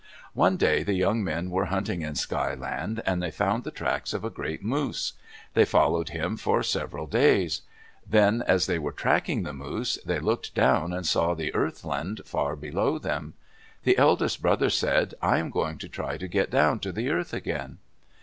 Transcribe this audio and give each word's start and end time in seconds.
One 0.33 0.57
day 0.57 0.81
the 0.81 0.95
young 0.95 1.23
men 1.23 1.51
were 1.51 1.65
hunting 1.65 2.01
in 2.01 2.15
Sky 2.15 2.55
Land, 2.55 3.03
and 3.05 3.21
they 3.21 3.29
found 3.29 3.63
the 3.63 3.69
tracks 3.69 4.15
of 4.15 4.23
a 4.23 4.31
great 4.31 4.63
moose. 4.63 5.13
They 5.53 5.63
followed 5.63 6.09
him 6.09 6.37
for 6.37 6.63
several 6.63 7.05
days. 7.05 7.61
Then 8.09 8.41
as 8.47 8.65
they 8.65 8.79
were 8.79 8.93
tracking 8.93 9.43
the 9.43 9.53
moose, 9.53 9.99
they 10.03 10.17
looked 10.19 10.55
down 10.55 10.91
and 10.91 11.05
saw 11.05 11.35
the 11.35 11.53
Earth 11.53 11.85
Land 11.85 12.21
far 12.25 12.55
below 12.55 12.97
them. 12.97 13.35
The 13.83 13.95
eldest 13.95 14.41
brother 14.41 14.71
said, 14.71 15.13
"I 15.21 15.37
am 15.37 15.51
going 15.51 15.77
to 15.77 15.87
try 15.87 16.17
to 16.17 16.27
get 16.27 16.49
down 16.49 16.79
to 16.79 16.91
the 16.91 17.11
earth 17.11 17.31
again." 17.31 17.77